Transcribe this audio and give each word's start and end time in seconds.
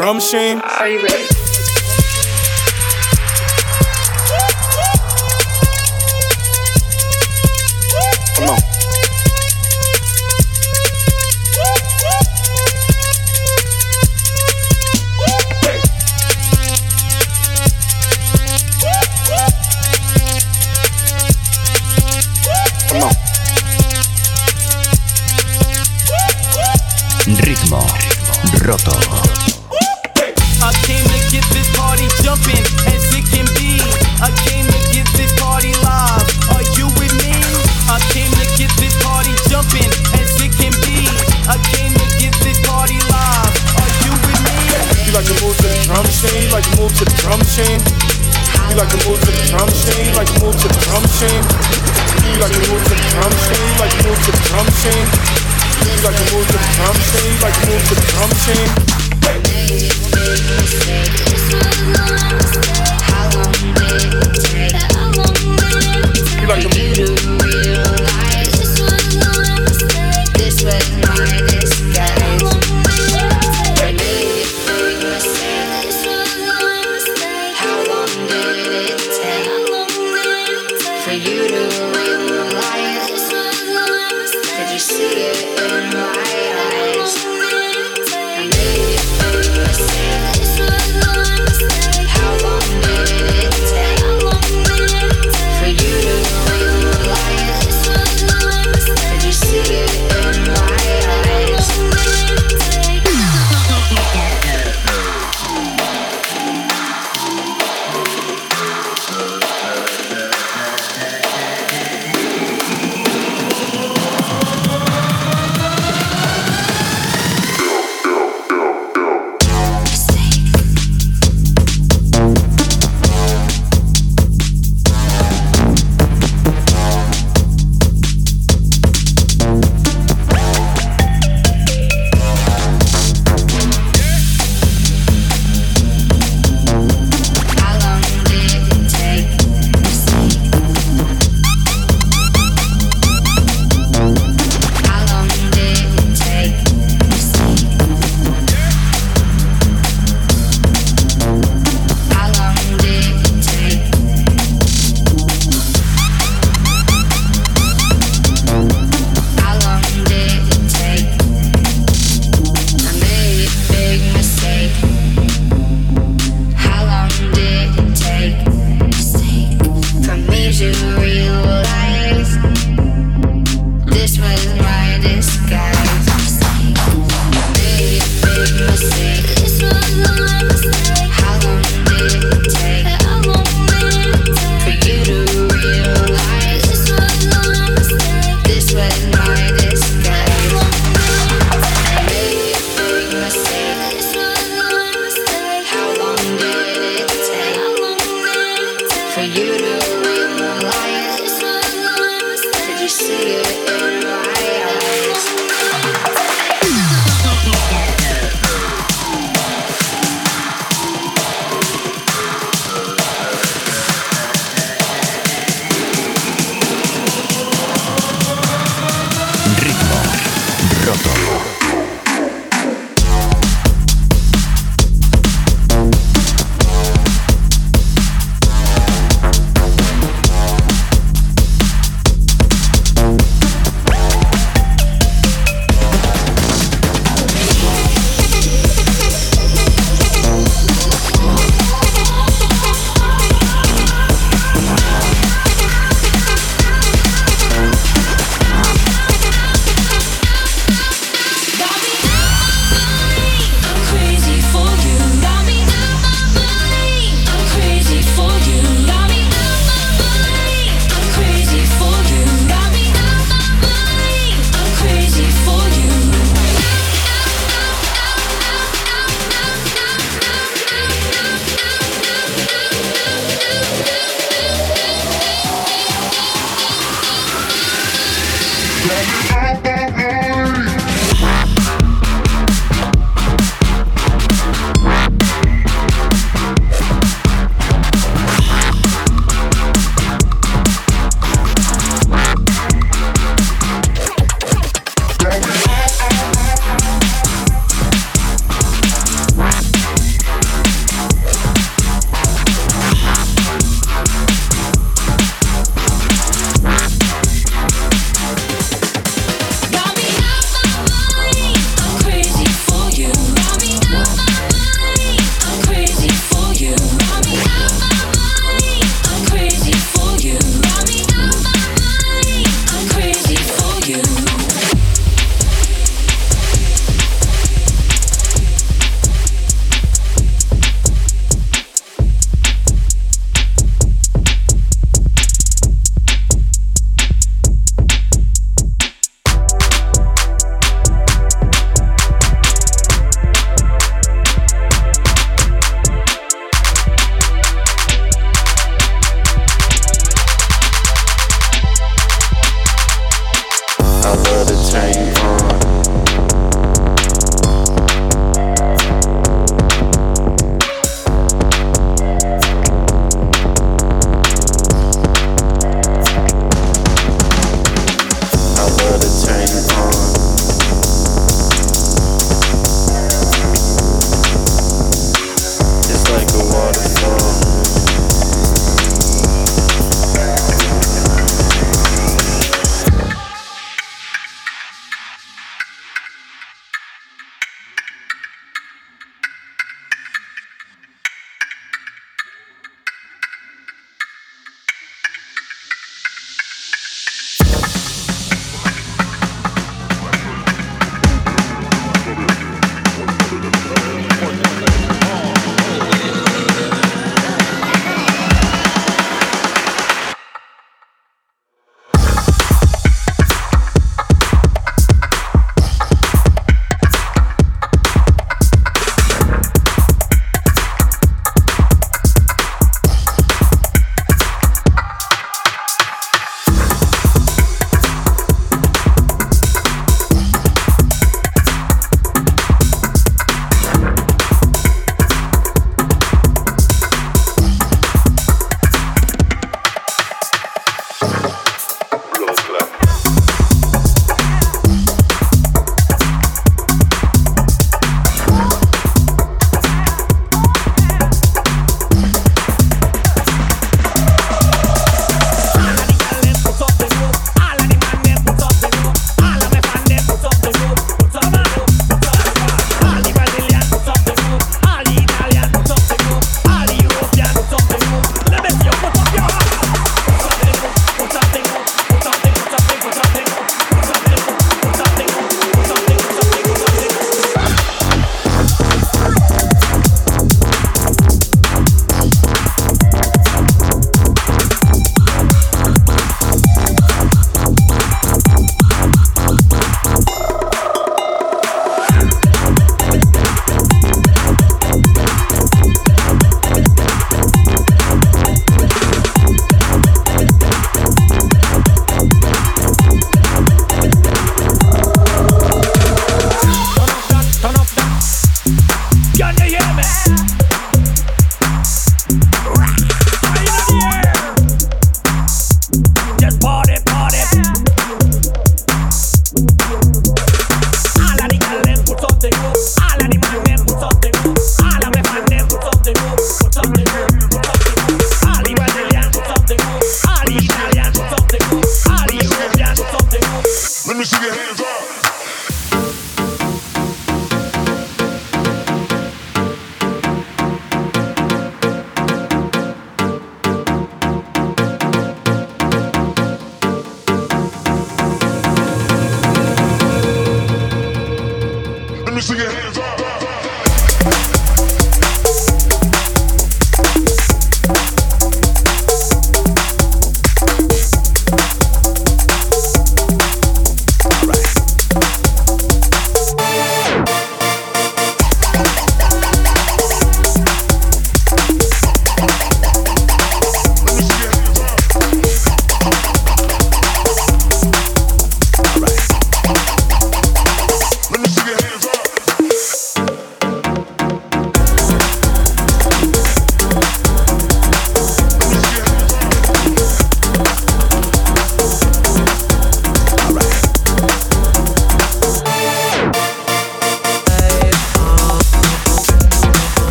Drum 0.00 0.16
machine. 0.16 0.69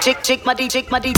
Chick 0.00 0.22
chick, 0.22 0.46
my 0.46 0.54
chick 0.68 0.90
my 0.90 0.98
D. 0.98 1.12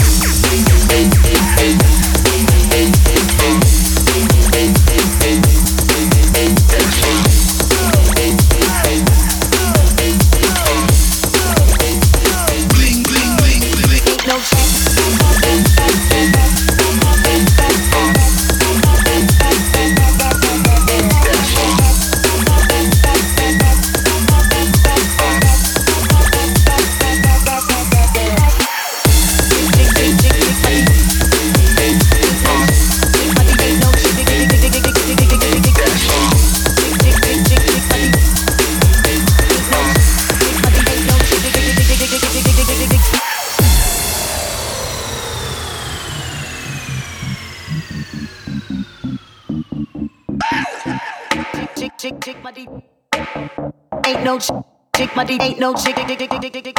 my 55.15 55.23
dick 55.23 55.41
ain't 55.41 55.59
no 55.59 55.73
chick. 55.75 55.95
Dick, 55.95 56.07
dick, 56.07 56.17
dick, 56.17 56.29
dick, 56.29 56.41
dick, 56.41 56.53
dick, 56.53 56.63
dick, 56.63 56.75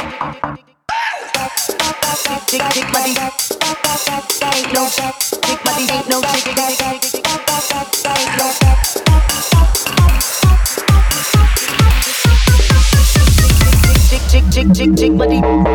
my 2.93 3.03
dick 3.05 3.17
ain't 4.55 4.73
no 4.73 4.87
chick. 4.89 5.15
Dick, 5.41 5.59
my 5.65 5.71
dick 5.77 5.91
ain't 5.91 6.09
no 6.09 6.21
chick. 6.21 6.55
My 15.15 15.27
dick. 15.27 15.74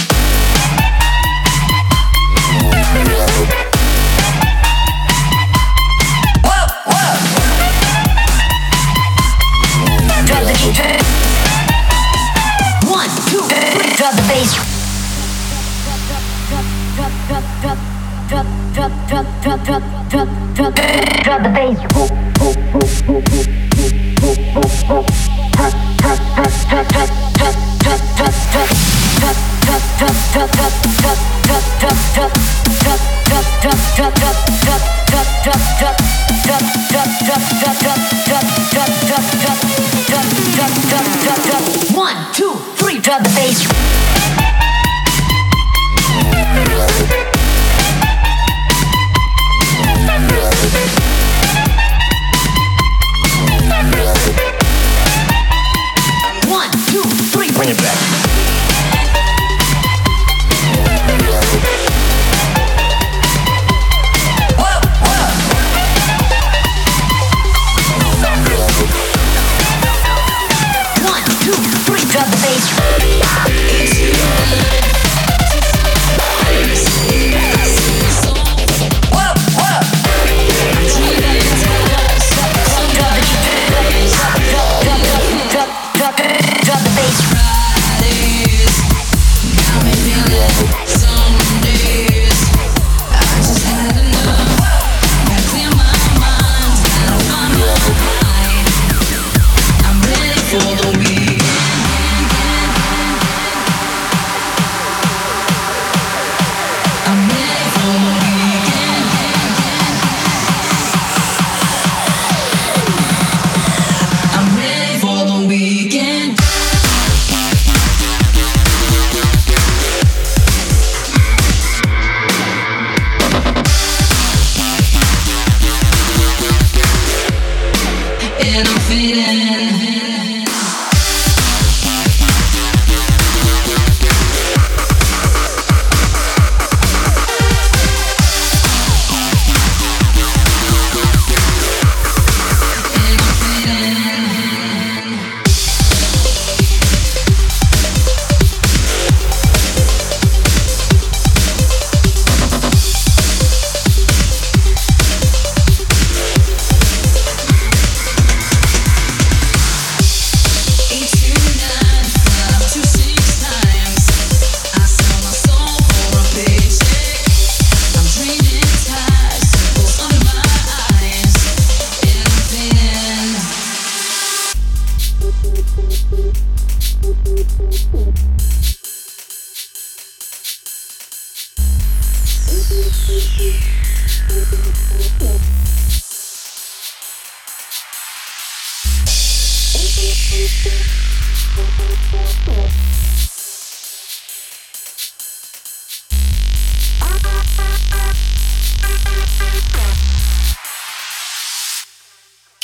One, 41.93 42.33
two, 42.33 42.55
three, 42.75 42.99
drop 42.99 43.21
the 43.21 43.29
bass. 43.35 44.00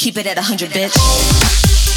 Keep 0.08 0.18
it 0.18 0.28
at 0.28 0.38
100, 0.38 0.70
bitch. 0.70 1.97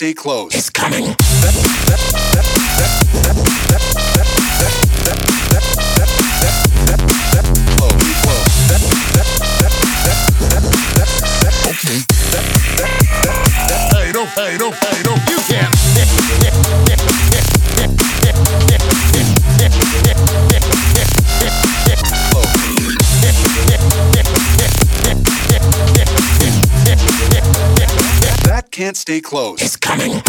stay 0.00 0.14
closed. 0.14 0.54
It's 0.54 0.70
coming. 0.70 1.14
can't 28.90 28.96
stay 28.96 29.20
close. 29.20 29.62
It's 29.62 29.76
coming. 29.76 30.20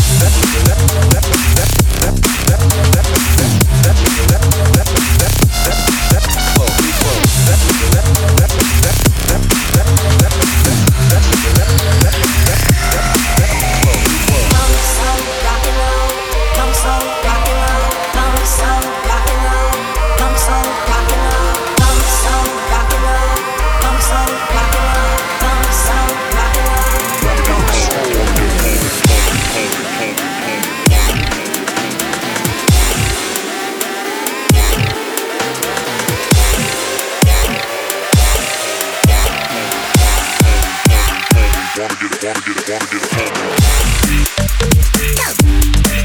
wanna 41.81 41.95
get 41.95 42.11
it, 42.11 42.23
wanna 42.23 42.39
get 42.41 42.57
it, 42.57 42.69
wanna 42.69 42.85
get 42.85 43.01
it. 43.01 43.11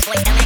Wanna 0.06 0.22
get 0.24 0.40
it. 0.40 0.45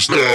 freestyle. 0.00 0.29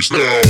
place 0.00 0.10
now. 0.12 0.49